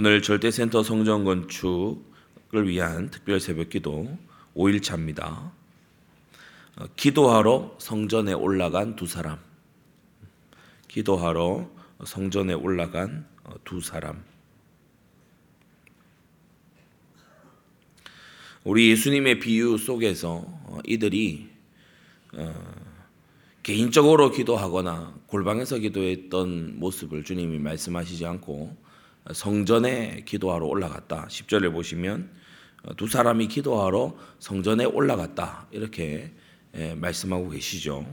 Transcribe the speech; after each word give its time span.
오늘 0.00 0.22
절대센터 0.22 0.84
성전 0.84 1.24
건축을 1.24 2.68
위한 2.68 3.10
특별 3.10 3.40
새벽 3.40 3.68
기도 3.68 4.16
5일차입니다. 4.54 5.50
어, 6.76 6.86
기도하러 6.94 7.74
성전에 7.80 8.32
올라간 8.32 8.94
두 8.94 9.08
사람. 9.08 9.40
기도하러 10.86 11.68
성전에 12.04 12.54
올라간 12.54 13.26
어, 13.42 13.54
두 13.64 13.80
사람. 13.80 14.22
우리 18.62 18.90
예수님의 18.90 19.40
비유 19.40 19.76
속에서 19.78 20.44
어, 20.46 20.78
이들이 20.86 21.50
개인적으로 23.64 24.30
기도하거나 24.30 25.18
골방에서 25.26 25.78
기도했던 25.78 26.78
모습을 26.78 27.24
주님이 27.24 27.58
말씀하시지 27.58 28.24
않고 28.24 28.87
성전에 29.32 30.22
기도하러 30.24 30.66
올라갔다. 30.66 31.26
10절에 31.28 31.72
보시면 31.72 32.30
어, 32.84 32.94
두 32.96 33.08
사람이 33.08 33.48
기도하러 33.48 34.16
성전에 34.38 34.84
올라갔다. 34.84 35.66
이렇게 35.70 36.32
말씀하고 36.96 37.48
계시죠. 37.50 38.06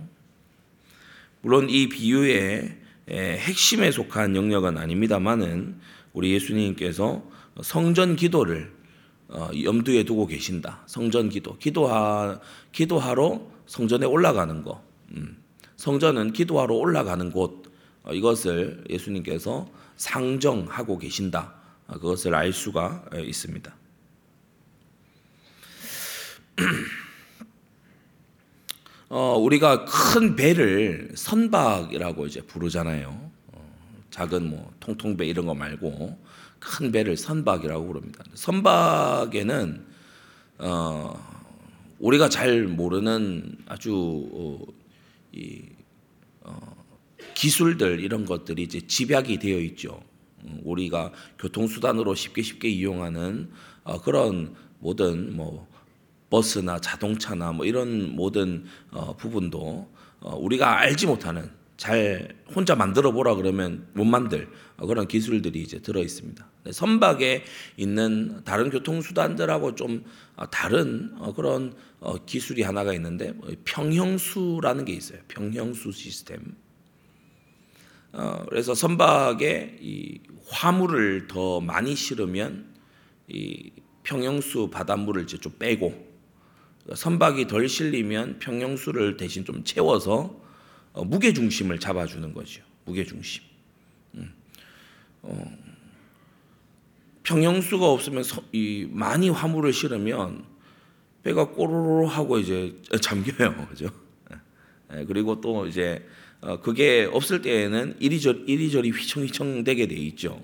물론 1.42 1.70
이 1.70 1.90
비유의 1.90 2.78
핵심에 3.10 3.92
속한 3.92 4.36
영역은 4.36 4.78
아닙니다만은 4.78 5.80
우리 6.14 6.32
예수님께서 6.32 7.22
성전 7.62 8.16
기도를 8.16 8.74
어, 9.28 9.50
염두에 9.64 10.04
두고 10.04 10.28
계신다. 10.28 10.84
성전 10.86 11.30
기도, 11.30 11.58
기도하 11.58 12.40
기도하러 12.72 13.42
성전에 13.66 14.06
올라가는 14.06 14.62
거. 14.62 14.84
음. 15.12 15.38
성전은 15.78 16.34
기도하러 16.34 16.76
올라가는 16.76 17.32
곳. 17.32 17.64
어, 18.04 18.14
이것을 18.14 18.84
예수님께서 18.90 19.68
상정하고 19.98 20.98
계신다. 20.98 21.54
그것을 21.88 22.34
알 22.36 22.52
수가 22.52 23.06
있습니다. 23.14 23.76
어, 29.10 29.38
우리가 29.38 29.86
큰 29.86 30.36
배를 30.36 31.12
선박이라고 31.16 32.26
이제 32.26 32.42
부르잖아요. 32.42 33.32
어, 33.54 33.74
작은 34.10 34.50
뭐 34.50 34.74
통통배 34.80 35.26
이런 35.26 35.46
거 35.46 35.54
말고 35.54 36.20
큰 36.60 36.92
배를 36.92 37.16
선박이라고 37.16 37.86
부릅니다. 37.86 38.24
선박에는 38.34 39.86
어, 40.58 41.36
우리가 42.00 42.30
잘 42.30 42.64
모르는 42.64 43.58
아주 43.68 44.28
어, 44.34 44.66
이 45.34 45.62
기술들 47.34 48.00
이런 48.00 48.26
것들이 48.26 48.64
이제 48.64 48.82
집약이 48.82 49.40
되어 49.40 49.60
있죠. 49.60 50.02
음, 50.46 50.62
우리가 50.64 51.12
교통수단으로 51.40 52.16
쉽게 52.16 52.42
쉽게 52.42 52.70
이용하는 52.70 53.50
어, 53.84 54.02
그런 54.02 54.56
모든 54.80 55.36
뭐 55.36 55.68
버스나 56.30 56.80
자동차나 56.80 57.52
뭐 57.52 57.66
이런 57.66 58.16
모든 58.16 58.66
어, 58.92 59.16
부분도 59.16 59.90
어, 60.20 60.36
우리가 60.36 60.80
알지 60.80 61.08
못하는 61.08 61.50
잘 61.78 62.36
혼자 62.56 62.76
만들어 62.76 63.12
보라 63.12 63.36
그러면 63.36 63.88
못 63.94 64.06
만들 64.06 64.48
그런 64.78 65.08
기술들이 65.08 65.62
이제 65.62 65.80
들어 65.80 66.02
있습니다. 66.02 66.46
선박에 66.72 67.44
있는 67.78 68.42
다른 68.46 68.70
교통수단들하고 68.70 69.76
좀 69.76 70.04
다른 70.52 71.14
그런 71.36 71.74
기술이 72.26 72.62
하나가 72.62 72.94
있는데 72.94 73.34
뭐 73.34 73.50
평형수라는 73.66 74.86
게 74.86 74.94
있어요. 74.94 75.20
평형수 75.28 75.92
시스템. 75.92 76.56
어, 78.16 78.46
그래서 78.50 78.74
선박에 78.74 79.78
이 79.82 80.20
화물을 80.48 81.28
더 81.28 81.60
많이 81.60 81.96
실으면 81.96 82.74
이 83.28 83.72
평형수 84.04 84.70
바닷물을 84.70 85.24
이제 85.24 85.38
좀 85.38 85.54
빼고 85.60 86.06
선박이 86.94 87.48
덜 87.48 87.68
실리면 87.68 88.40
평형수를 88.40 89.18
대신 89.18 89.44
좀 89.44 89.64
채워서 89.64 90.40
어, 90.94 91.04
무게 91.04 91.34
중심을 91.34 91.80
잡아주는 91.80 92.34
거죠. 92.34 92.64
무게 92.86 93.04
중심. 93.04 93.44
음. 94.14 94.34
어, 95.24 95.58
평형수가 97.24 97.86
없으면 97.86 98.24
서, 98.24 98.42
이 98.54 98.88
많이 98.92 99.30
화물을 99.30 99.74
실으면 99.74 100.46
배가 101.24 101.50
꼬르르 101.50 102.06
하고 102.06 102.38
이제 102.38 102.80
잠겨요, 103.02 103.68
그죠? 103.68 103.90
예, 104.94 105.04
그리고 105.06 105.42
또 105.42 105.66
이제 105.66 106.06
어, 106.06 106.24
그게 106.62 107.10
없을 107.12 107.42
때에는 107.42 107.96
이리저리, 108.00 108.44
이리저리 108.46 108.92
휘청휘청 108.92 109.64
되게 109.64 109.88
돼 109.88 109.96
있죠. 109.96 110.42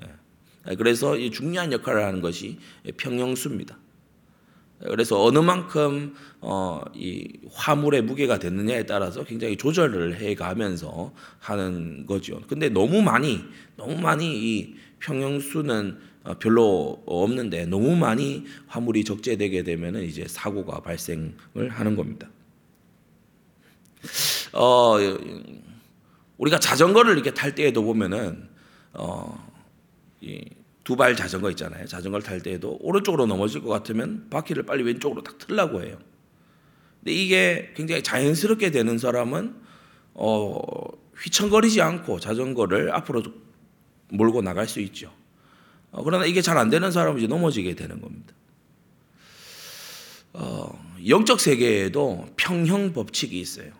예. 0.00 0.74
그래서 0.74 1.16
이 1.16 1.30
중요한 1.30 1.72
역할을 1.72 2.04
하는 2.04 2.20
것이 2.20 2.58
평형수입니다. 2.96 3.78
그래서 4.80 5.22
어느 5.22 5.38
만큼 5.38 6.14
어, 6.40 6.80
이 6.94 7.28
화물의 7.52 8.02
무게가 8.02 8.38
됐느냐에 8.38 8.86
따라서 8.86 9.24
굉장히 9.24 9.56
조절을 9.56 10.16
해가면서 10.20 11.12
하는 11.38 12.06
거죠. 12.06 12.40
근데 12.48 12.70
너무 12.70 13.02
많이 13.02 13.40
너무 13.76 14.00
많이 14.00 14.26
이 14.26 14.74
평형수는 15.00 15.98
어, 16.24 16.34
별로 16.38 17.02
없는데 17.06 17.66
너무 17.66 17.94
많이 17.94 18.44
화물이 18.68 19.04
적재되게 19.04 19.64
되면 19.64 20.02
이제 20.02 20.24
사고가 20.26 20.80
발생을 20.80 21.68
하는 21.68 21.96
겁니다. 21.96 22.30
어, 24.52 24.96
우리가 26.38 26.58
자전거를 26.58 27.14
이렇게 27.14 27.32
탈 27.32 27.54
때에도 27.54 27.82
보면은 27.82 28.48
어, 28.92 29.48
두발 30.84 31.14
자전거 31.16 31.50
있잖아요. 31.50 31.86
자전거를 31.86 32.24
탈 32.24 32.40
때에도 32.40 32.78
오른쪽으로 32.80 33.26
넘어질 33.26 33.62
것 33.62 33.68
같으면 33.68 34.28
바퀴를 34.30 34.64
빨리 34.64 34.82
왼쪽으로 34.82 35.22
딱 35.22 35.38
틀라고 35.38 35.82
해요. 35.82 35.98
근데 37.00 37.12
이게 37.12 37.72
굉장히 37.76 38.02
자연스럽게 38.02 38.70
되는 38.70 38.98
사람은 38.98 39.54
어, 40.14 40.58
휘청거리지 41.16 41.80
않고 41.80 42.20
자전거를 42.20 42.92
앞으로 42.94 43.22
몰고 44.08 44.42
나갈 44.42 44.66
수 44.66 44.80
있죠. 44.80 45.12
어, 45.92 46.02
그러나 46.02 46.24
이게 46.26 46.42
잘 46.42 46.58
안 46.58 46.70
되는 46.70 46.90
사람은 46.90 47.18
이제 47.18 47.26
넘어지게 47.26 47.74
되는 47.74 48.00
겁니다. 48.00 48.34
어, 50.32 50.96
영적 51.08 51.40
세계에도 51.40 52.28
평형 52.36 52.92
법칙이 52.92 53.38
있어요. 53.40 53.72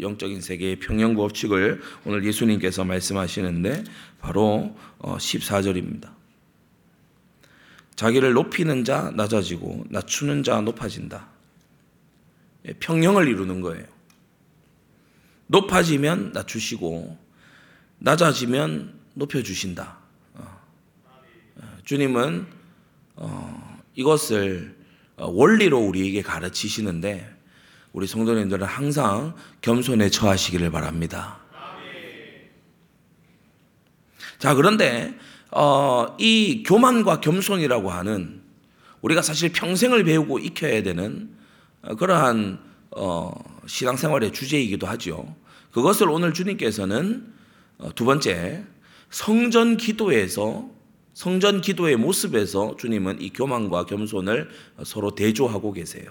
영적인 0.00 0.40
세계의 0.40 0.76
평형 0.76 1.14
법칙을 1.14 1.80
오늘 2.04 2.24
예수님께서 2.24 2.84
말씀하시는데 2.84 3.84
바로 4.20 4.76
14절입니다. 5.00 6.06
어, 6.06 6.16
자기를 7.96 8.32
높이는 8.32 8.84
자 8.84 9.12
낮아지고 9.14 9.84
낮추는 9.90 10.44
자 10.44 10.60
높아진다. 10.60 11.28
예, 12.68 12.72
평형을 12.74 13.28
이루는 13.28 13.60
거예요. 13.60 13.84
높아지면 15.48 16.32
낮추시고 16.32 17.18
낮아지면 17.98 18.98
높여주신다. 19.14 19.98
어, 20.34 20.60
어, 21.56 21.76
주님은 21.84 22.46
이것을 23.94 24.76
원리로 25.16 25.78
우리에게 25.78 26.22
가르치시는데 26.22 27.41
우리 27.92 28.06
성도님들은 28.06 28.66
항상 28.66 29.34
겸손에 29.60 30.08
처하시기를 30.08 30.70
바랍니다. 30.70 31.38
자, 34.38 34.54
그런데 34.54 35.14
어, 35.50 36.16
이 36.18 36.62
교만과 36.66 37.20
겸손이라고 37.20 37.90
하는 37.90 38.42
우리가 39.02 39.20
사실 39.20 39.52
평생을 39.52 40.04
배우고 40.04 40.38
익혀야 40.38 40.82
되는 40.82 41.30
어, 41.82 41.94
그러한 41.94 42.58
어, 42.90 43.32
신앙생활의 43.66 44.32
주제이기도 44.32 44.86
하죠. 44.88 45.36
그것을 45.70 46.08
오늘 46.08 46.32
주님께서는 46.32 47.32
어, 47.78 47.94
두 47.94 48.04
번째 48.04 48.64
성전 49.10 49.76
기도에서 49.76 50.70
성전 51.14 51.60
기도의 51.60 51.96
모습에서 51.96 52.76
주님은 52.78 53.20
이 53.20 53.30
교만과 53.30 53.84
겸손을 53.84 54.48
서로 54.84 55.14
대조하고 55.14 55.72
계세요. 55.72 56.10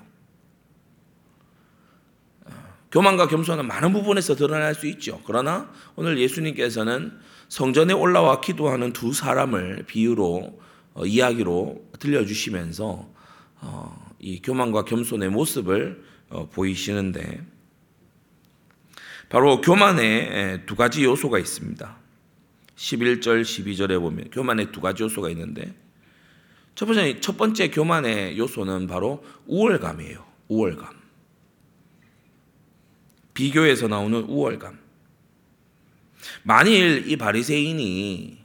교만과 2.92 3.28
겸손은 3.28 3.68
많은 3.68 3.94
부분에서 3.94 4.36
드러날 4.36 4.76
수 4.76 4.88
있죠. 4.88 5.22
그러나 5.26 5.72
오늘 5.96 6.20
예수님께서는 6.20 7.18
성전에 7.48 7.94
올라와 7.94 8.42
기도하는 8.42 8.94
두 8.94 9.14
사람을 9.14 9.84
비유로 9.88 10.60
어, 10.94 11.06
이야기로 11.06 11.90
들려주시면서 12.00 13.10
어, 13.62 14.14
이 14.20 14.42
교만과 14.42 14.86
겸손의 14.86 15.30
모습을 15.30 16.04
어, 16.30 16.50
보이시는데 16.50 17.46
바로 19.30 19.62
교만에 19.62 20.66
두 20.66 20.76
가지 20.76 21.06
요소가 21.06 21.40
있습니다. 21.40 21.98
11절, 22.76 23.42
12절에 23.44 24.00
보면 24.00 24.30
교만에 24.32 24.72
두 24.72 24.82
가지 24.82 25.04
요소가 25.04 25.30
있는데 25.30 25.74
첫 26.76 26.86
번째, 26.86 27.20
첫 27.22 27.38
번째 27.38 27.70
교만의 27.70 28.38
요소는 28.38 28.88
바로 28.88 29.24
우월감이에요. 29.46 30.26
우월감. 30.50 31.01
비교에서 33.34 33.88
나오는 33.88 34.22
우월감. 34.22 34.80
만일 36.44 37.06
이 37.08 37.16
바리새인이 37.16 38.38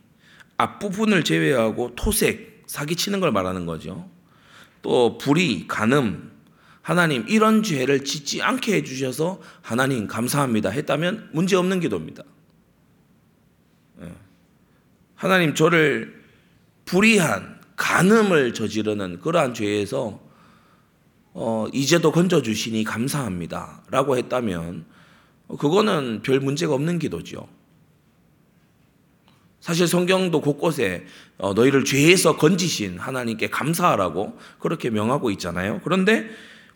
앞부분을 0.56 1.24
제외하고 1.24 1.94
토색, 1.94 2.64
사기치는 2.66 3.20
걸 3.20 3.32
말하는 3.32 3.66
거죠. 3.66 4.08
또 4.82 5.18
불의, 5.18 5.66
간음, 5.66 6.32
하나님 6.82 7.28
이런 7.28 7.64
죄를 7.64 8.04
짓지 8.04 8.42
않게 8.42 8.74
해 8.76 8.82
주셔서 8.84 9.40
하나님 9.60 10.06
감사합니다 10.06 10.70
했다면 10.70 11.30
문제 11.32 11.56
없는 11.56 11.80
기도입니다. 11.80 12.22
예. 14.02 14.12
하나님 15.16 15.54
저를 15.54 16.22
불의한 16.84 17.60
간음을 17.74 18.54
저지르는 18.54 19.20
그러한 19.20 19.52
죄에서 19.52 20.25
어, 21.38 21.66
이제도 21.70 22.12
건져 22.12 22.40
주시니 22.40 22.82
감사합니다 22.84 23.82
라고 23.90 24.16
했다면 24.16 24.86
그거는 25.58 26.22
별 26.22 26.40
문제가 26.40 26.72
없는 26.72 26.98
기도죠. 26.98 27.46
사실 29.60 29.86
성경도 29.86 30.40
곳곳에 30.40 31.04
어, 31.36 31.52
너희를 31.52 31.84
죄에서 31.84 32.38
건지신 32.38 32.98
하나님께 32.98 33.50
감사하라고 33.50 34.38
그렇게 34.58 34.88
명하고 34.88 35.30
있잖아요. 35.32 35.82
그런데 35.84 36.26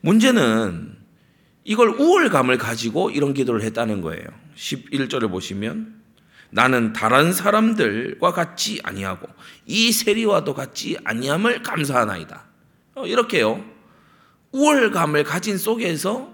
문제는 0.02 0.94
이걸 1.64 1.88
우월감을 1.88 2.58
가지고 2.58 3.10
이런 3.10 3.32
기도를 3.32 3.62
했다는 3.62 4.02
거예요. 4.02 4.24
11절을 4.56 5.30
보시면 5.30 6.00
나는 6.50 6.92
다른 6.92 7.32
사람들과 7.32 8.32
같지 8.32 8.80
아니하고 8.82 9.26
이 9.64 9.90
세리와도 9.90 10.52
같지 10.52 10.98
아니함을 11.04 11.62
감사하나이다. 11.62 12.44
어, 12.96 13.06
이렇게요. 13.06 13.69
우월감을 14.52 15.24
가진 15.24 15.58
속에서 15.58 16.32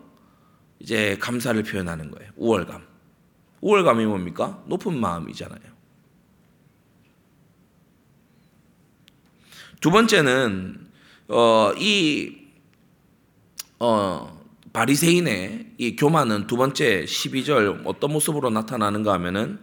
이제 0.78 1.16
감사를 1.20 1.62
표현하는 1.62 2.10
거예요. 2.10 2.30
우월감. 2.36 2.86
우월감이 3.60 4.06
뭡니까? 4.06 4.62
높은 4.66 4.98
마음이잖아요. 4.98 5.76
두 9.80 9.90
번째는 9.90 10.88
어, 11.28 11.72
이 11.76 12.46
어, 13.78 14.44
바리새인의 14.72 15.74
이 15.78 15.96
교만은 15.96 16.46
두 16.46 16.56
번째 16.56 17.04
12절 17.04 17.82
어떤 17.84 18.12
모습으로 18.12 18.50
나타나는가 18.50 19.12
하면은 19.14 19.58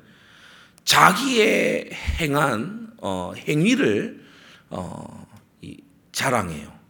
자기의 0.85 1.91
행한 2.19 2.93
어, 2.97 3.33
행위를 3.35 4.23
어, 4.69 5.27
이, 5.61 5.77
자랑해요. 6.11 6.82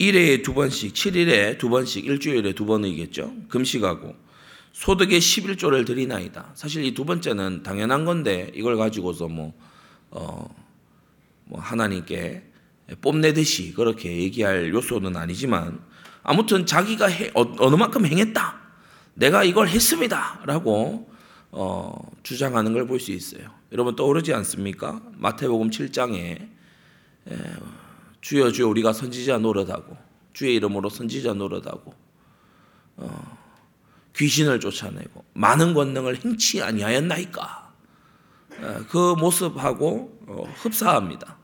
1회에 0.00 0.42
두 0.42 0.54
번씩, 0.54 0.94
7일에 0.94 1.58
두 1.58 1.68
번씩, 1.68 2.06
일주일에 2.06 2.54
두 2.54 2.64
번이겠죠. 2.64 3.34
금식하고 3.48 4.16
소득의 4.72 5.20
11조를 5.20 5.84
드리나이다. 5.86 6.52
사실 6.54 6.84
이 6.84 6.94
두 6.94 7.04
번째는 7.04 7.62
당연한 7.62 8.04
건데 8.06 8.50
이걸 8.54 8.76
가지고서 8.76 9.28
뭐, 9.28 9.52
어, 10.10 10.48
뭐 11.44 11.60
하나님께 11.60 12.44
뽐내듯이 13.02 13.74
그렇게 13.74 14.16
얘기할 14.16 14.70
요소는 14.72 15.16
아니지만 15.16 15.80
아무튼 16.22 16.64
자기가 16.66 17.06
해, 17.06 17.30
어, 17.34 17.42
어느 17.58 17.76
만큼 17.76 18.06
행했다. 18.06 18.58
내가 19.14 19.44
이걸 19.44 19.68
했습니다. 19.68 20.40
라고 20.46 21.10
어, 21.52 21.92
주장하는 22.22 22.72
걸 22.72 22.86
볼 22.86 23.00
수 23.00 23.12
있어요. 23.12 23.50
여러분 23.72 23.96
떠오르지 23.96 24.32
않습니까? 24.34 25.00
마태복음 25.18 25.70
7장에 25.70 26.48
에, 27.28 27.36
주여 28.20 28.52
주여 28.52 28.68
우리가 28.68 28.92
선지자 28.92 29.38
노릇하고 29.38 29.96
주의 30.32 30.54
이름으로 30.56 30.88
선지자 30.88 31.34
노릇하고 31.34 31.94
어, 32.96 33.38
귀신을 34.16 34.60
쫓아내고 34.60 35.24
많은 35.34 35.74
권능을 35.74 36.16
행치 36.24 36.62
아니하였나이까 36.62 37.72
에, 38.52 38.74
그 38.88 39.14
모습하고 39.18 40.18
어, 40.26 40.44
흡사합니다. 40.56 41.36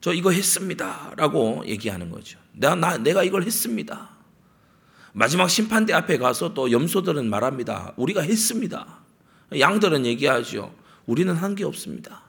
저 0.00 0.12
이거 0.12 0.30
했습니다라고 0.30 1.64
얘기하는 1.66 2.10
거죠. 2.10 2.38
내가 2.52 2.74
나, 2.74 2.96
내가 2.96 3.22
이걸 3.22 3.42
했습니다. 3.44 4.10
마지막 5.12 5.48
심판대 5.48 5.92
앞에 5.94 6.18
가서 6.18 6.52
또 6.54 6.70
염소들은 6.70 7.28
말합니다. 7.30 7.94
우리가 7.96 8.20
했습니다. 8.22 8.98
양들은 9.58 10.04
얘기하죠. 10.06 10.74
우리는 11.06 11.34
한 11.34 11.54
게 11.54 11.64
없습니다. 11.64 12.22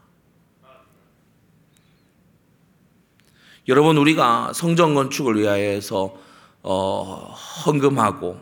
여러분 3.68 3.98
우리가 3.98 4.54
성전 4.54 4.94
건축을 4.94 5.38
위하여서 5.40 6.16
어, 6.64 7.34
헌금하고 7.66 8.40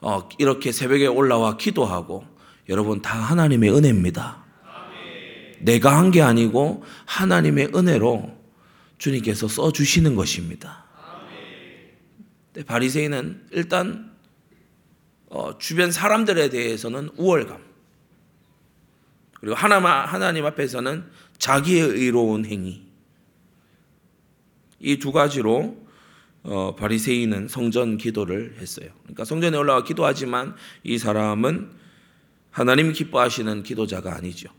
어, 0.00 0.28
이렇게 0.38 0.72
새벽에 0.72 1.06
올라와 1.06 1.56
기도하고 1.56 2.24
여러분 2.68 3.00
다 3.00 3.18
하나님의 3.18 3.74
은혜입니다. 3.74 4.44
내가 5.60 5.96
한 5.96 6.10
게 6.10 6.20
아니고 6.20 6.82
하나님의 7.06 7.70
은혜로 7.74 8.36
주님께서 8.98 9.48
써 9.48 9.72
주시는 9.72 10.14
것입니다. 10.14 10.84
바리새인은 12.66 13.48
일단 13.52 14.12
어, 15.26 15.56
주변 15.58 15.90
사람들에 15.90 16.48
대해서는 16.50 17.10
우월감 17.16 17.58
그리고 19.40 19.56
하나님, 19.56 20.46
앞에서는 20.46 21.04
자기의 21.38 21.80
의로운 21.80 22.44
행위 22.44 22.82
이 24.84 24.98
두 24.98 25.12
가지로 25.12 25.82
어, 26.42 26.74
바리새인은 26.76 27.48
성전 27.48 27.96
기도를 27.96 28.56
했어요. 28.60 28.90
그러니까 29.04 29.24
성전에 29.24 29.56
올라와 29.56 29.82
기도하지만 29.82 30.54
이 30.82 30.98
사람은 30.98 31.70
하나님이 32.50 32.92
기뻐하시는 32.92 33.62
기도자가 33.62 34.14
아니죠. 34.14 34.50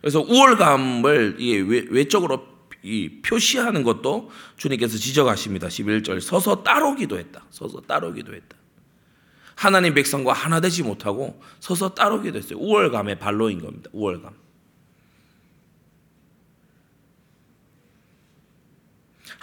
그래서 0.00 0.20
우월감을 0.20 1.38
외적으로 1.90 2.46
이 2.82 3.20
표시하는 3.22 3.82
것도 3.84 4.30
주님께서 4.56 4.98
지적하십니다. 4.98 5.68
11절 5.68 6.20
서서 6.20 6.62
따로 6.62 6.94
기도했다. 6.94 7.44
서서 7.50 7.80
따로 7.82 8.12
기도했다. 8.12 8.56
하나님 9.54 9.94
백성과 9.94 10.32
하나 10.32 10.60
되지 10.60 10.82
못하고 10.82 11.40
서서 11.60 11.94
따로 11.94 12.22
기도했어요. 12.22 12.58
우월감의 12.58 13.18
발로인 13.18 13.60
겁니다. 13.60 13.90
우월감. 13.92 14.47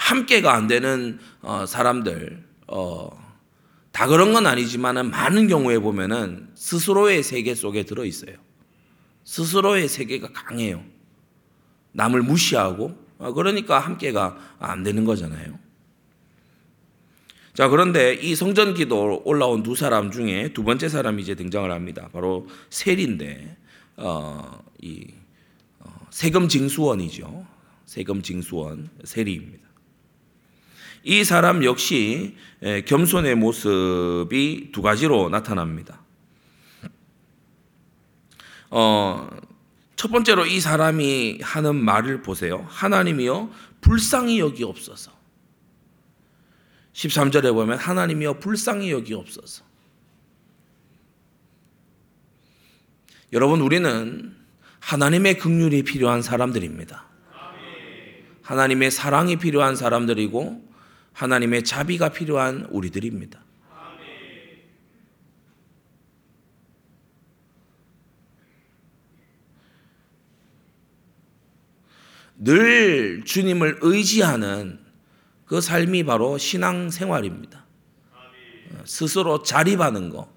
함께가 0.06 0.54
안 0.54 0.68
되는 0.68 1.20
어, 1.42 1.66
사람들 1.66 2.44
어, 2.68 3.10
다 3.92 4.08
그런 4.08 4.34
건 4.34 4.46
아니지만은 4.46 5.10
많은 5.10 5.48
경우에 5.48 5.80
보면은 5.80 6.50
스스로의 6.54 7.24
세계 7.24 7.56
속에 7.56 7.84
들어 7.84 8.06
있어요. 8.06 8.36
스스로의 9.24 9.88
세계가 9.88 10.32
강해요. 10.32 10.84
남을 11.94 12.22
무시하고 12.22 12.96
어, 13.18 13.34
그러니까 13.34 13.80
함께가 13.80 14.38
안 14.60 14.84
되는 14.84 15.06
거잖아요. 15.06 15.58
자, 17.56 17.70
그런데 17.70 18.14
이 18.14 18.36
성전 18.36 18.74
기도 18.74 19.22
올라온 19.24 19.64
두 19.64 19.76
사람 19.76 20.12
중에 20.12 20.52
두 20.54 20.64
번째 20.64 20.90
사람이 20.90 21.24
이제 21.24 21.36
등장을 21.36 21.72
합니다. 21.72 22.10
바로 22.12 22.48
셀인데, 22.70 23.56
어, 23.96 24.62
이, 24.82 25.08
어, 25.80 25.90
세금 26.10 26.50
징수원이죠. 26.50 27.48
세금 27.86 28.22
징수원, 28.22 28.90
세리입니다. 29.06 29.66
이 31.06 31.24
사람 31.24 31.64
역시 31.64 32.36
겸손의 32.88 33.36
모습이 33.36 34.72
두 34.74 34.82
가지로 34.82 35.30
나타납니다. 35.30 36.02
어, 38.72 39.30
첫 39.96 40.12
번째로 40.12 40.48
이 40.48 40.60
사람이 40.60 41.42
하는 41.44 41.76
말을 41.76 42.24
보세요. 42.24 42.66
하나님이여 42.68 43.52
불쌍히 43.82 44.40
여기옵소서. 44.40 45.12
13절에 46.94 47.54
보면 47.54 47.78
하나님이여 47.78 48.40
불쌍히 48.40 48.92
여기옵소서. 48.92 49.64
여러분 53.32 53.62
우리는 53.62 54.36
하나님의 54.80 55.38
긍휼이 55.38 55.84
필요한 55.84 56.24
사람들입니다. 56.24 57.06
하나님의 58.42 58.90
사랑이 58.90 59.36
필요한 59.36 59.76
사람들이고 59.76 60.65
하나님의 61.16 61.64
자비가 61.64 62.10
필요한 62.10 62.66
우리들입니다. 62.70 63.40
늘 72.38 73.24
주님을 73.24 73.80
의지하는 73.82 74.80
그 75.46 75.62
삶이 75.62 76.04
바로 76.04 76.38
신앙 76.38 76.90
생활입니다. 76.90 77.66
스스로 78.84 79.42
자립하는 79.42 80.10
거, 80.10 80.30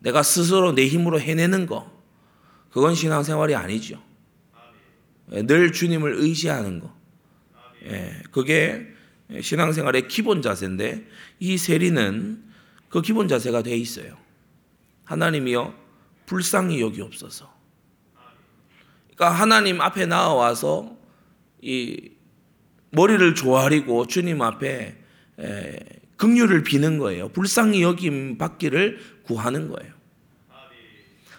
내가 0.00 0.24
스스로 0.24 0.72
내 0.72 0.88
힘으로 0.88 1.20
해내는 1.20 1.66
거, 1.66 1.92
그건 2.70 2.96
신앙 2.96 3.22
생활이 3.22 3.54
아니죠. 3.54 4.02
늘 5.28 5.70
주님을 5.70 6.14
의지하는 6.16 6.80
거, 6.80 6.92
예, 7.84 8.20
그게 8.32 8.93
신앙 9.40 9.72
생활의 9.72 10.08
기본 10.08 10.42
자세인데 10.42 11.06
이 11.40 11.58
세리는 11.58 12.44
그 12.88 13.02
기본 13.02 13.28
자세가 13.28 13.62
돼 13.62 13.76
있어요. 13.76 14.16
하나님이여 15.04 15.74
불쌍히 16.26 16.80
여기옵소서. 16.80 17.52
그러니까 19.14 19.30
하나님 19.30 19.80
앞에 19.80 20.06
나와서 20.06 20.96
이 21.60 22.10
머리를 22.90 23.34
조아리고 23.34 24.06
주님 24.06 24.42
앞에 24.42 24.96
에, 25.40 25.78
긍휼을 26.16 26.62
비는 26.62 26.98
거예요. 26.98 27.28
불쌍히 27.30 27.82
여김 27.82 28.38
받기를 28.38 29.00
구하는 29.24 29.68
거예요. 29.68 29.92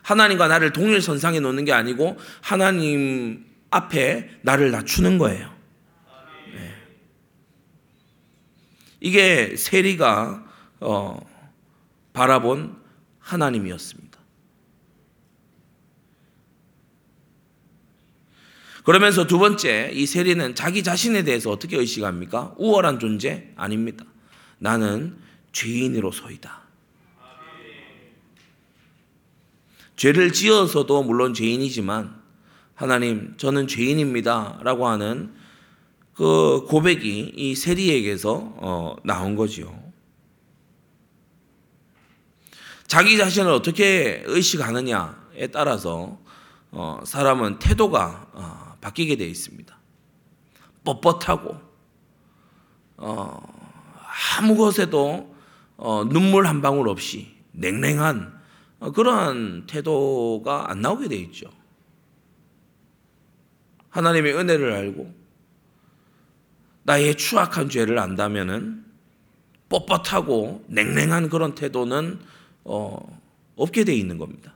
하나님과 0.01 0.47
나를 0.47 0.71
동일선상에 0.73 1.39
놓는 1.39 1.65
게 1.65 1.71
아니고 1.71 2.17
하나님 2.41 3.45
앞에 3.71 4.29
나를 4.41 4.71
낮추는 4.71 5.17
거예요. 5.17 5.54
이게 9.05 9.55
세리가 9.55 10.43
어, 10.79 11.19
바라본 12.13 12.75
하나님이었습니다. 13.19 14.17
그러면서 18.83 19.27
두 19.27 19.37
번째, 19.37 19.91
이 19.93 20.07
세리는 20.07 20.55
자기 20.55 20.81
자신에 20.81 21.23
대해서 21.23 21.51
어떻게 21.51 21.77
의식합니까? 21.77 22.55
우월한 22.57 22.97
존재? 22.97 23.51
아닙니다. 23.55 24.05
나는 24.57 25.19
죄인으로서이다. 25.51 26.63
죄를 29.97 30.33
지어서도 30.33 31.03
물론 31.03 31.35
죄인이지만 31.35 32.19
하나님, 32.73 33.37
저는 33.37 33.67
죄인입니다. 33.67 34.61
라고 34.63 34.87
하는 34.87 35.44
그 36.15 36.65
고백이 36.69 37.33
이 37.35 37.55
세리에게서 37.55 38.53
어, 38.57 38.95
나온 39.03 39.35
거지요. 39.35 39.83
자기 42.87 43.17
자신을 43.17 43.51
어떻게 43.51 44.23
의식하느냐에 44.25 45.47
따라서 45.51 46.17
어, 46.71 47.01
사람은 47.05 47.59
태도가 47.59 48.29
어, 48.31 48.77
바뀌게 48.79 49.17
되어 49.17 49.27
있습니다. 49.27 49.77
뻣뻣하고 50.85 51.59
어, 52.97 53.41
아무 54.37 54.55
것에도 54.55 55.35
어, 55.75 56.05
눈물 56.05 56.47
한 56.47 56.61
방울 56.61 56.87
없이 56.87 57.35
냉랭한 57.51 58.39
어, 58.79 58.91
그러한 58.91 59.65
태도가 59.67 60.71
안 60.71 60.79
나오게 60.79 61.09
되어 61.09 61.19
있죠. 61.19 61.49
하나님의 63.89 64.33
은혜를 64.33 64.71
알고 64.71 65.24
나의 66.85 67.15
추악한 67.17 67.69
죄를 67.69 67.97
안다면은 67.97 68.85
뻣뻣하고 69.69 70.63
냉랭한 70.67 71.29
그런 71.29 71.55
태도는 71.55 72.19
어, 72.63 73.21
없게 73.55 73.83
되어 73.83 73.95
있는 73.95 74.19
겁니다. 74.19 74.53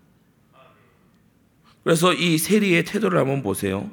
그래서 1.83 2.13
이 2.13 2.37
세리의 2.37 2.85
태도를 2.85 3.19
한번 3.19 3.41
보세요. 3.41 3.89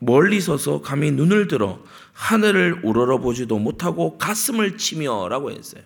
멀리 0.00 0.40
서서 0.40 0.80
감히 0.80 1.12
눈을 1.12 1.46
들어 1.46 1.80
하늘을 2.12 2.80
우러러 2.84 3.18
보지도 3.18 3.58
못하고 3.58 4.18
가슴을 4.18 4.76
치며라고 4.76 5.52
했어요. 5.52 5.84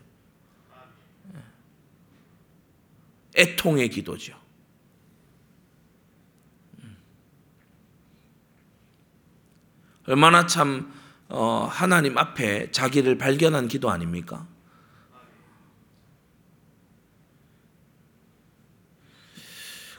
애통의 3.36 3.90
기도죠. 3.90 4.34
얼마나 10.06 10.46
참 10.46 10.90
어, 10.90 11.03
하나님 11.28 12.18
앞에 12.18 12.70
자기를 12.70 13.18
발견한 13.18 13.68
기도 13.68 13.90
아닙니까? 13.90 14.46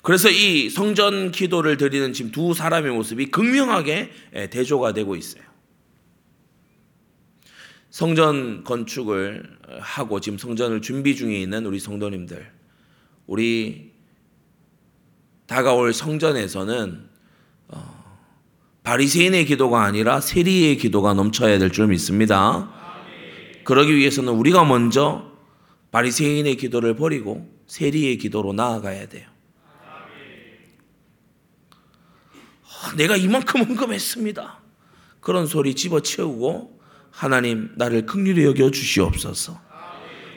그래서 0.06 0.30
이 0.30 0.70
성전 0.70 1.32
기도를 1.32 1.78
드리는 1.78 2.14
지금 2.14 2.32
두 2.32 2.54
사람의 2.54 2.92
모습이 2.92 3.32
극명하게 3.32 4.12
예, 4.36 4.50
대조가 4.52 4.94
되고 4.94 5.16
있어요. 5.16 5.44
성전 7.90 8.64
건축을 8.64 9.58
하고 9.80 10.20
지금 10.20 10.38
성전을 10.38 10.84
준비 10.84 11.16
중에 11.16 11.42
있는 11.42 11.66
우리 11.66 11.80
성도님들, 11.80 12.52
우리 13.26 13.94
다가올 15.48 15.92
성전에서는 15.92 17.10
어, 17.70 18.05
바리새인의 18.86 19.46
기도가 19.46 19.84
아니라 19.84 20.22
세리의 20.22 20.78
기도가 20.78 21.14
넘쳐야 21.14 21.58
될 21.58 21.72
줄 21.72 21.88
믿습니다. 21.88 22.72
그러기 23.64 23.96
위해서는 23.96 24.32
우리가 24.34 24.64
먼저 24.64 25.32
바리새인의 25.92 26.56
기도를 26.58 26.96
버리고 26.96 27.50
세리의 27.68 28.20
기도로 28.20 28.54
나아가야 28.54 29.08
돼요. 29.08 29.28
내가 32.96 33.18
이만큼 33.18 33.64
헌금했습니다. 33.64 34.62
그런 35.20 35.48
소리 35.48 35.74
집어치우고 35.74 36.80
하나님 37.10 37.72
나를 37.78 38.06
극률히 38.06 38.46
여겨 38.46 38.70
주시옵소서. 38.70 39.60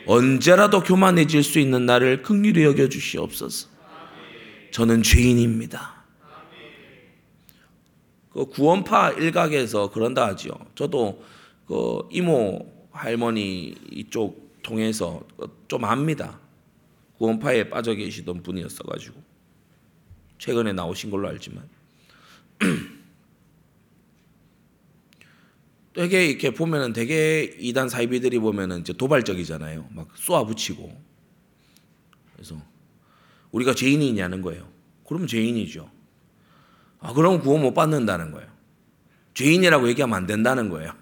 언제라도 0.06 0.82
교만해질 0.82 1.42
수 1.42 1.58
있는 1.58 1.84
나를 1.84 2.22
극률히 2.22 2.64
여겨 2.64 2.88
주시옵소서. 2.88 3.68
저는 4.70 5.02
죄인입니다. 5.02 5.97
그 8.38 8.46
구원파 8.46 9.10
일각에서 9.10 9.90
그런다 9.90 10.28
하죠. 10.28 10.50
저도 10.76 11.24
그 11.66 12.02
이모 12.12 12.72
할머니 12.92 13.74
이쪽 13.90 14.62
통해서 14.62 15.26
좀 15.66 15.84
압니다. 15.84 16.38
구원파에 17.16 17.68
빠져 17.68 17.94
계시던 17.94 18.44
분이었어 18.44 18.84
가지고 18.84 19.20
최근에 20.38 20.72
나오신 20.72 21.10
걸로 21.10 21.26
알지만 21.26 21.68
되게 25.94 26.26
이렇게 26.26 26.54
보면은 26.54 26.92
되게 26.92 27.56
이단 27.58 27.88
사이비들이 27.88 28.38
보면은 28.38 28.82
이제 28.82 28.92
도발적이잖아요. 28.92 29.88
막 29.90 30.16
쏘아붙이고. 30.16 31.08
그래서 32.34 32.54
우리가 33.50 33.74
죄인이냐는 33.74 34.42
거예요. 34.42 34.70
그러면 35.04 35.26
죄인이죠. 35.26 35.97
아, 37.00 37.12
그럼 37.12 37.40
구원 37.40 37.62
못 37.62 37.74
받는다는 37.74 38.32
거예요. 38.32 38.48
죄인이라고 39.34 39.88
얘기하면 39.88 40.16
안 40.16 40.26
된다는 40.26 40.68
거예요. 40.68 40.92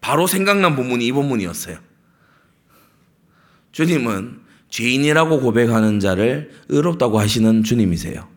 바로 0.00 0.26
생각난 0.26 0.76
본문이 0.76 1.06
이 1.06 1.12
본문이었어요. 1.12 1.78
주님은 3.72 4.40
죄인이라고 4.68 5.40
고백하는 5.40 6.00
자를 6.00 6.50
의롭다고 6.68 7.18
하시는 7.18 7.62
주님이세요. 7.64 8.28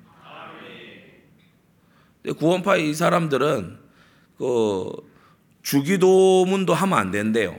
구원파 2.38 2.78
이 2.78 2.94
사람들은 2.94 3.78
그 4.38 4.92
주기도문도 5.62 6.74
하면 6.74 6.98
안 6.98 7.12
된대요. 7.12 7.56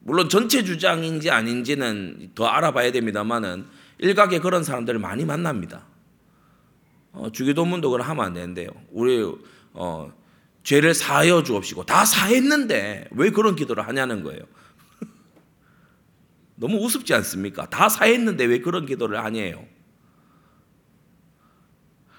물론 0.00 0.28
전체 0.28 0.64
주장인지 0.64 1.30
아닌지는 1.30 2.32
더 2.34 2.46
알아봐야 2.46 2.90
됩니다만은 2.90 3.66
일각에 3.98 4.40
그런 4.40 4.64
사람들을 4.64 4.98
많이 4.98 5.24
만납니다. 5.24 5.84
어, 7.12 7.30
주기도문도 7.32 7.90
그럼 7.90 8.08
하면 8.08 8.24
안 8.24 8.34
되는데요. 8.34 8.68
우리 8.90 9.24
어, 9.72 10.12
죄를 10.62 10.94
사하여 10.94 11.42
주옵시고 11.42 11.84
다 11.84 12.04
사했는데 12.04 13.08
왜 13.12 13.30
그런 13.30 13.56
기도를 13.56 13.86
하냐는 13.86 14.22
거예요. 14.22 14.42
너무 16.56 16.78
우습지 16.84 17.14
않습니까? 17.14 17.68
다 17.68 17.88
사했는데 17.88 18.44
왜 18.44 18.60
그런 18.60 18.86
기도를 18.86 19.22
하냐요. 19.24 19.64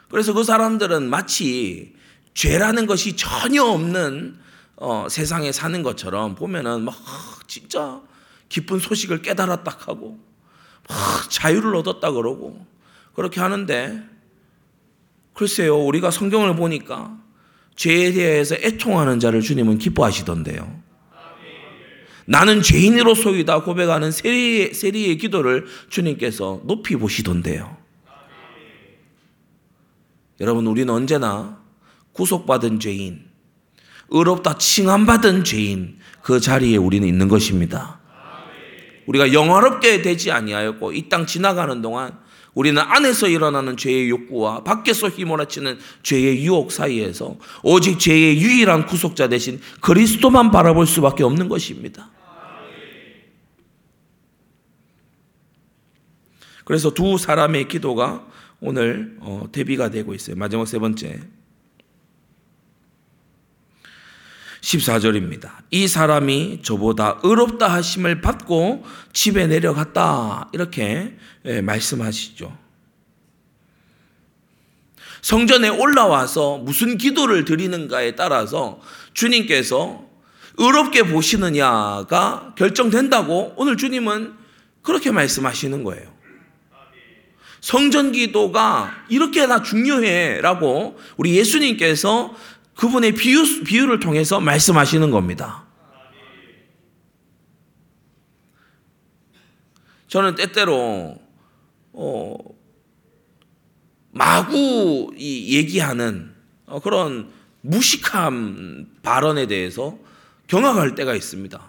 그래서 0.10 0.34
그 0.34 0.44
사람들은 0.44 1.10
마치 1.10 1.96
죄라는 2.34 2.86
것이 2.86 3.16
전혀 3.16 3.64
없는 3.64 4.40
어, 4.76 5.08
세상에 5.10 5.52
사는 5.52 5.84
것처럼 5.84 6.36
보면은 6.36 6.84
막 6.84 6.96
진짜 7.48 8.02
기쁜 8.50 8.80
소식을 8.80 9.22
깨달았다 9.22 9.78
하고 9.80 10.20
막 10.90 11.30
자유를 11.30 11.76
얻었다 11.76 12.12
그러고 12.12 12.66
그렇게 13.14 13.40
하는데 13.40 14.04
글쎄요 15.34 15.78
우리가 15.78 16.12
성경을 16.12 16.56
보니까 16.56 17.18
죄에 17.76 18.12
대해서 18.14 18.56
애통하는 18.56 19.20
자를 19.20 19.42
주님은 19.42 19.78
기뻐하시던데요. 19.78 20.82
나는 22.26 22.62
죄인으로소이다 22.62 23.64
고백하는 23.64 24.12
세리의, 24.12 24.74
세리의 24.74 25.18
기도를 25.18 25.66
주님께서 25.90 26.62
높이 26.66 26.96
보시던데요. 26.96 27.76
여러분, 30.40 30.68
우리는 30.68 30.94
언제나 30.94 31.60
구속받은 32.14 32.80
죄인, 32.80 33.26
의롭다 34.10 34.58
칭함받은 34.58 35.44
죄인, 35.44 35.98
그 36.22 36.40
자리에 36.40 36.78
우리는 36.78 37.08
있는 37.08 37.28
것입니다. 37.28 38.00
우리가 39.08 39.34
영화롭게 39.34 40.02
되지 40.02 40.32
아니하였고, 40.32 40.94
이 40.94 41.10
땅 41.10 41.26
지나가는 41.26 41.82
동안 41.82 42.18
우리는 42.54 42.82
안에서 42.82 43.28
일어나는 43.28 43.78
죄의 43.78 44.10
욕구와 44.10 44.64
밖에서 44.64 45.08
휘몰아치는 45.08 45.80
죄의 46.04 46.44
유혹 46.46 46.72
사이에서 46.72 47.38
오직 47.64 48.00
죄의 48.00 48.42
유일한 48.42 48.86
구속자 48.86 49.30
대신 49.30 49.62
그리스도만 49.80 50.52
바라볼 50.52 50.86
수밖에 50.86 51.24
없는 51.24 51.48
것입니다. 51.48 52.12
그래서 56.66 56.94
두 56.94 57.18
사람의 57.18 57.68
기도가 57.68 58.26
오늘 58.60 59.18
어, 59.20 59.46
대비가 59.52 59.90
되고 59.90 60.14
있어요. 60.14 60.36
마지막 60.36 60.68
세 60.68 60.78
번째. 60.78 61.20
14절입니다. 64.62 65.52
이 65.72 65.88
사람이 65.88 66.60
저보다 66.64 67.20
의롭다 67.24 67.68
하심을 67.68 68.22
받고 68.22 68.86
집에 69.12 69.48
내려갔다. 69.48 70.50
이렇게 70.54 71.18
예, 71.46 71.62
말씀하시죠. 71.62 72.56
성전에 75.22 75.70
올라와서 75.70 76.58
무슨 76.58 76.98
기도를 76.98 77.46
드리는가에 77.46 78.16
따라서 78.16 78.80
주님께서 79.14 80.04
의롭게 80.58 81.04
보시느냐가 81.04 82.54
결정된다고 82.58 83.54
오늘 83.58 83.78
주님은 83.78 84.34
그렇게 84.82 85.12
말씀하시는 85.12 85.84
거예요. 85.84 86.12
성전 87.62 88.12
기도가 88.12 89.06
이렇게나 89.10 89.62
중요해라고 89.62 91.00
우리 91.18 91.36
예수님께서 91.38 92.36
그분의 92.82 93.12
비유, 93.12 93.64
비유를 93.64 94.00
통해서 94.00 94.40
말씀하시는 94.40 95.12
겁니다. 95.12 95.66
저는 100.08 100.34
때때로 100.34 101.16
어, 101.94 102.38
마구 104.10 105.14
이 105.16 105.56
얘기하는 105.58 106.34
어, 106.66 106.80
그런 106.80 107.30
무식한 107.62 108.88
발언에 109.04 109.46
대해서 109.46 110.00
경악할 110.48 110.96
때가 110.96 111.14
있습니다. 111.14 111.62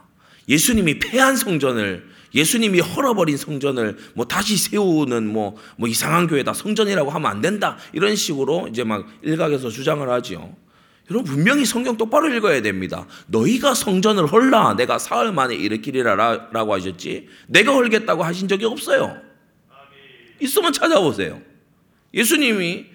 예수님이 0.49 0.99
폐한 0.99 1.37
성전을 1.37 2.09
예수님이 2.35 2.81
헐어버린 2.81 3.37
성전을 3.37 3.99
뭐 4.15 4.25
다시 4.25 4.57
세우는 4.57 5.27
뭐, 5.27 5.59
뭐 5.77 5.91
이상한 5.91 6.27
교회다 6.27 6.55
성전이라고 6.55 7.11
하면 7.11 7.31
안 7.31 7.43
된다 7.43 7.77
이런 7.93 8.17
식으로 8.17 8.69
이제 8.69 8.83
막 8.83 9.07
일각에서 9.21 9.69
주장을 9.69 10.09
하지요. 10.09 10.57
여러분 11.11 11.35
분명히 11.35 11.65
성경 11.65 11.97
똑바로 11.97 12.29
읽어야 12.29 12.63
됩니다. 12.63 13.07
너희가 13.27 13.75
성전을 13.75 14.27
헐라 14.27 14.75
내가 14.77 14.99
사흘 14.99 15.33
만에 15.33 15.55
일으키리라라고 15.55 16.75
하셨지 16.75 17.29
내가 17.49 17.73
헐겠다고 17.73 18.23
하신 18.23 18.49
적이 18.49 18.67
없어요. 18.67 19.17
있으면 20.41 20.73
찾아보세요. 20.73 21.41
예수님이 22.15 22.87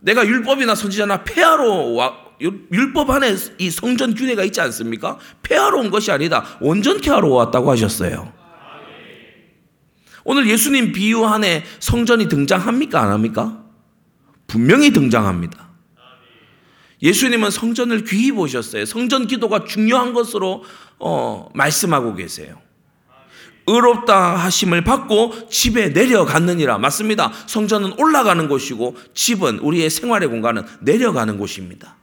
내가 0.00 0.26
율법이나 0.26 0.74
선지자나 0.74 1.24
폐하러 1.24 1.72
와 1.92 2.24
율법 2.40 3.10
안에 3.10 3.34
이 3.58 3.70
성전 3.70 4.14
규례가 4.14 4.44
있지 4.44 4.60
않습니까? 4.60 5.18
폐하러 5.42 5.78
온 5.78 5.90
것이 5.90 6.10
아니다. 6.10 6.44
온전케 6.60 7.10
하러 7.10 7.28
왔다고 7.28 7.70
하셨어요. 7.70 8.32
오늘 10.24 10.48
예수님 10.48 10.92
비유 10.92 11.24
안에 11.24 11.64
성전이 11.80 12.28
등장합니까? 12.28 13.00
안 13.00 13.12
합니까? 13.12 13.62
분명히 14.46 14.90
등장합니다. 14.90 15.73
예수님은 17.02 17.50
성전을 17.50 18.04
귀히 18.04 18.32
보셨어요. 18.32 18.84
성전 18.84 19.26
기도가 19.26 19.64
중요한 19.64 20.12
것으로 20.12 20.64
어, 20.98 21.48
말씀하고 21.54 22.14
계세요. 22.14 22.58
의롭다 23.66 24.36
하심을 24.36 24.84
받고 24.84 25.48
집에 25.48 25.88
내려갔느니라. 25.88 26.78
맞습니다. 26.78 27.32
성전은 27.46 27.94
올라가는 27.98 28.46
곳이고 28.48 28.96
집은 29.14 29.58
우리의 29.60 29.90
생활의 29.90 30.28
공간은 30.28 30.64
내려가는 30.80 31.38
곳입니다. 31.38 31.96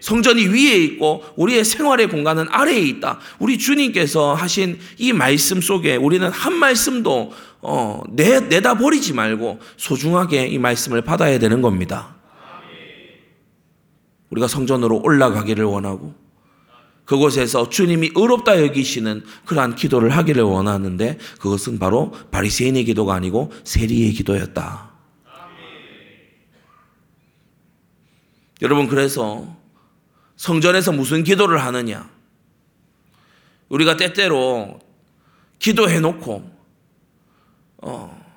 성전이 0.00 0.46
위에 0.46 0.76
있고 0.76 1.24
우리의 1.36 1.64
생활의 1.64 2.08
공간은 2.08 2.46
아래에 2.50 2.80
있다. 2.80 3.18
우리 3.38 3.58
주님께서 3.58 4.34
하신 4.34 4.78
이 4.96 5.12
말씀 5.12 5.60
속에 5.60 5.96
우리는 5.96 6.28
한 6.28 6.54
말씀도 6.54 7.32
어, 7.60 8.02
내, 8.10 8.40
내다 8.40 8.78
버리지 8.78 9.12
말고 9.12 9.58
소중하게 9.76 10.46
이 10.46 10.58
말씀을 10.58 11.02
받아야 11.02 11.38
되는 11.38 11.62
겁니다. 11.62 12.17
우리가 14.30 14.48
성전으로 14.48 15.00
올라가기를 15.02 15.64
원하고 15.64 16.14
그곳에서 17.04 17.70
주님이 17.70 18.10
의롭다 18.14 18.62
여기시는 18.62 19.24
그러한 19.46 19.76
기도를 19.76 20.10
하기를 20.10 20.42
원하는데 20.42 21.18
그것은 21.40 21.78
바로 21.78 22.12
바리새인의 22.30 22.84
기도가 22.84 23.14
아니고 23.14 23.50
세리의 23.64 24.12
기도였다. 24.12 24.90
여러분 28.60 28.88
그래서 28.88 29.56
성전에서 30.36 30.92
무슨 30.92 31.24
기도를 31.24 31.62
하느냐? 31.62 32.10
우리가 33.70 33.96
때때로 33.96 34.78
기도해 35.58 36.00
놓고 36.00 36.58
어, 37.78 38.28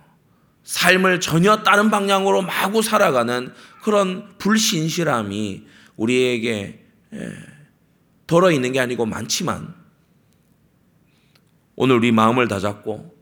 삶을 0.64 1.20
전혀 1.20 1.64
다른 1.64 1.92
방향으로 1.92 2.42
마구 2.42 2.82
살아가는 2.82 3.54
그런 3.84 4.38
불신실함이 4.38 5.66
우리에게 6.02 6.84
예, 7.14 7.32
덜어 8.26 8.52
있는 8.52 8.72
게 8.72 8.80
아니고 8.80 9.06
많지만 9.06 9.76
오늘 11.76 11.98
우리 11.98 12.12
마음을 12.12 12.48
다잡고 12.48 13.22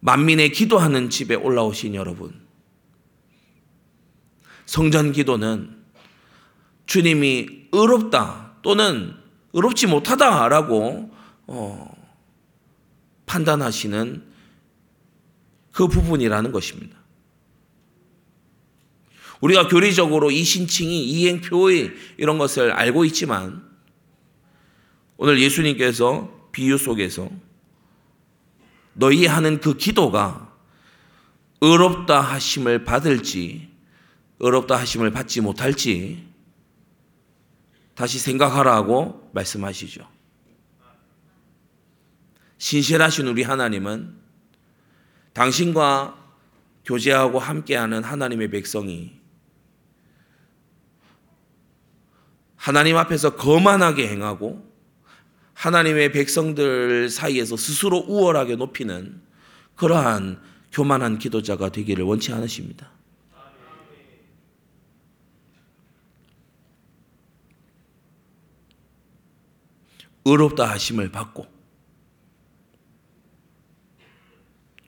만민의 0.00 0.52
기도하는 0.52 1.08
집에 1.08 1.34
올라오신 1.34 1.94
여러분 1.94 2.44
성전 4.66 5.12
기도는 5.12 5.84
주님이 6.86 7.68
의롭다 7.72 8.56
또는 8.62 9.14
의롭지 9.52 9.86
못하다라고 9.86 11.14
어, 11.46 11.96
판단하시는 13.26 14.24
그 15.72 15.86
부분이라는 15.86 16.50
것입니다. 16.50 17.03
우리가 19.40 19.68
교리적으로 19.68 20.30
이 20.30 20.42
신칭이 20.42 21.04
이행표의 21.04 21.92
이런 22.16 22.38
것을 22.38 22.72
알고 22.72 23.04
있지만 23.06 23.62
오늘 25.16 25.40
예수님께서 25.40 26.48
비유 26.52 26.78
속에서 26.78 27.30
너희 28.94 29.26
하는 29.26 29.60
그 29.60 29.76
기도가 29.76 30.52
의롭다 31.60 32.20
하심을 32.20 32.84
받을지 32.84 33.68
의롭다 34.40 34.76
하심을 34.76 35.10
받지 35.10 35.40
못할지 35.40 36.26
다시 37.94 38.18
생각하라고 38.18 39.30
말씀하시죠. 39.32 40.06
신실하신 42.58 43.26
우리 43.28 43.42
하나님은 43.42 44.16
당신과 45.32 46.18
교제하고 46.84 47.38
함께하는 47.38 48.04
하나님의 48.04 48.50
백성이 48.50 49.23
하나님 52.64 52.96
앞에서 52.96 53.36
거만하게 53.36 54.08
행하고 54.08 54.66
하나님의 55.52 56.12
백성들 56.12 57.10
사이에서 57.10 57.58
스스로 57.58 57.98
우월하게 57.98 58.56
높이는 58.56 59.20
그러한 59.76 60.40
교만한 60.72 61.18
기도자가 61.18 61.68
되기를 61.68 62.06
원치 62.06 62.32
않으십니다. 62.32 62.90
의롭다 70.24 70.70
하심을 70.70 71.12
받고 71.12 71.46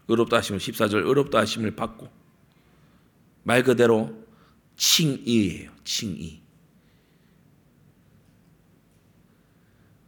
의롭다 0.09 0.39
하심을 0.39 0.61
14절 0.61 1.07
의롭다 1.07 1.41
하심을 1.41 1.77
받고 1.77 2.09
말 3.43 3.63
그대로 3.63 4.25
칭의예요. 4.77 5.73
칭의. 5.85 6.46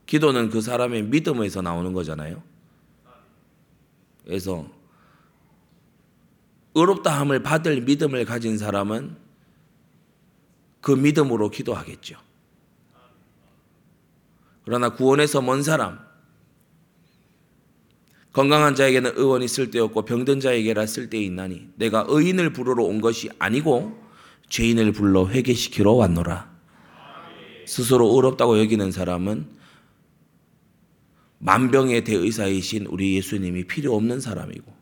기도는 0.08 0.48
그 0.48 0.62
사람의 0.62 1.04
믿음에서 1.04 1.60
나오는 1.60 1.92
거잖아요. 1.92 2.42
그래서 4.24 4.66
의롭다함을 6.74 7.42
받을 7.42 7.82
믿음을 7.82 8.24
가진 8.24 8.56
사람은 8.56 9.16
그 10.80 10.92
믿음으로 10.92 11.50
기도하겠죠. 11.50 12.16
그러나 14.64 14.88
구원에서 14.94 15.42
먼 15.42 15.62
사람, 15.62 15.98
건강한 18.32 18.74
자에게는 18.74 19.12
의원이 19.16 19.46
쓸데없고 19.46 20.06
병든 20.06 20.40
자에게라 20.40 20.86
쓸데 20.86 21.20
있나니 21.20 21.68
내가 21.76 22.06
의인을 22.08 22.54
부르러 22.54 22.84
온 22.84 23.02
것이 23.02 23.28
아니고 23.38 23.98
죄인을 24.48 24.92
불러 24.92 25.28
회개시키러 25.28 25.92
왔노라. 25.92 26.50
스스로 27.66 28.14
의롭다고 28.14 28.58
여기는 28.58 28.90
사람은 28.90 29.57
만병의 31.38 32.04
대의사이신 32.04 32.86
우리 32.86 33.16
예수님이 33.16 33.64
필요 33.64 33.94
없는 33.94 34.20
사람이고 34.20 34.76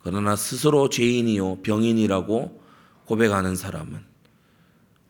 그러나 0.00 0.36
스스로 0.36 0.88
죄인이요 0.88 1.62
병인이라고 1.62 2.62
고백하는 3.06 3.56
사람은 3.56 4.00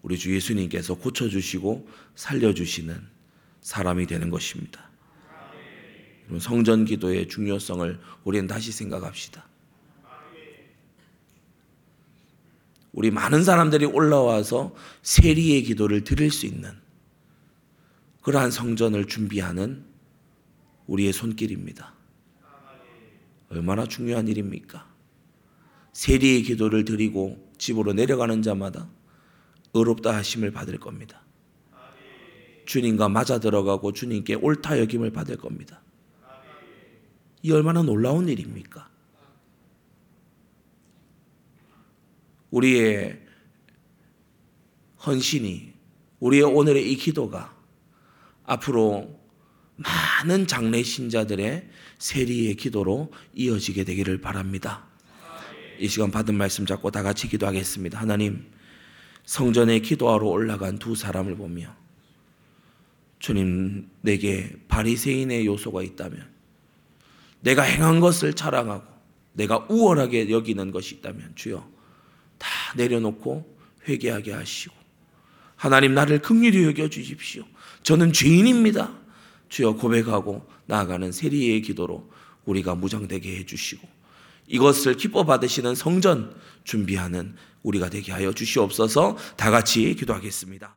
우리 0.03 0.19
주 0.19 0.35
예수님께서 0.35 0.95
고쳐주시고 0.95 1.89
살려주시는 2.15 3.01
사람이 3.63 4.07
되는 4.07 4.31
것입니다. 4.31 4.91
성전 6.39 6.85
기도의 6.85 7.29
중요성을 7.29 7.99
우리는 8.25 8.47
다시 8.47 8.71
생각합시다. 8.73 9.47
우리 12.93 13.11
많은 13.11 13.43
사람들이 13.43 13.87
올라와서 13.87 14.75
세리의 15.03 15.65
기도를 15.65 16.05
드릴 16.05 16.31
수 16.31 16.47
있는 16.47 16.71
그러한 18.23 18.51
성전을 18.51 19.07
준비하는 19.07 19.94
우리의 20.87 21.13
손길입니다. 21.13 21.95
얼마나 23.49 23.87
중요한 23.87 24.29
일입니까? 24.29 24.93
세리의 25.93 26.43
기도를 26.43 26.85
드리고 26.85 27.53
집으로 27.57 27.93
내려가는 27.93 28.43
자마다 28.43 28.89
의롭다 29.75 30.15
하심을 30.15 30.51
받을 30.51 30.79
겁니다. 30.79 31.23
주님과 32.67 33.09
맞아 33.09 33.39
들어가고 33.39 33.93
주님께 33.93 34.35
옳다 34.37 34.81
여김을 34.81 35.11
받을 35.13 35.37
겁니다. 35.37 35.83
이 37.43 37.53
얼마나 37.53 37.83
놀라운 37.83 38.29
일입니까? 38.29 38.89
우리의 42.51 43.21
헌신이 45.05 45.75
우리의 46.21 46.43
오늘의 46.45 46.91
이 46.91 46.97
기도가 46.97 47.55
앞으로 48.45 49.24
많은 49.77 50.47
장래 50.47 50.83
신자들의 50.83 51.69
세리의 51.99 52.57
기도로 52.57 53.13
이어지게 53.35 53.85
되기를 53.85 54.21
바랍니다. 54.21 54.87
이 55.79 55.89
시간 55.89 56.11
받은 56.11 56.37
말씀 56.37 56.67
잡고 56.67 56.91
다 56.91 57.03
같이 57.03 57.29
기도하겠습니다. 57.29 57.99
하나님, 57.99 58.47
성전에 59.25 59.81
기도하러 59.81 60.27
올라간 60.27 60.79
두 60.79 60.95
사람을 60.95 61.37
보며 61.37 61.75
주님 63.19 63.89
내게 64.03 64.55
바리새인의 64.69 65.47
요소가 65.47 65.83
있다면 65.83 66.29
내가 67.41 67.63
행한 67.63 68.01
것을 68.01 68.35
자랑하고 68.35 68.85
내가 69.33 69.67
우월하게 69.69 70.31
여기는 70.31 70.71
것이 70.71 70.97
있다면 70.97 71.33
주여 71.35 71.69
다 72.39 72.49
내려놓고 72.77 73.57
회개하게 73.89 74.33
하시고 74.33 74.75
하나님 75.57 75.95
나를 75.95 76.21
긍휼히 76.21 76.65
여겨 76.65 76.89
주십시오. 76.89 77.45
저는 77.83 78.13
죄인입니다. 78.13 79.04
주여 79.55 79.75
고백하고 79.75 80.45
나아가는 80.67 81.13
세리의 81.13 81.63
기도로 81.63 82.11
우리가 82.45 82.75
무장되게 82.75 83.37
해 83.37 83.47
주시고 83.47 83.87
이것을 84.49 84.97
기뻐 84.97 85.25
받으시는 85.25 85.77
성전 85.77 86.35
준비하는 86.65 87.37
우리가 87.63 87.89
되게 87.89 88.11
하여 88.11 88.33
주시옵소서 88.33 89.17
다 89.37 89.53
같이 89.53 89.95
기도하겠습니다. 89.95 90.77